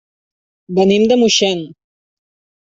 Venim 0.79 1.05
de 1.11 1.19
Moixent. 1.25 1.63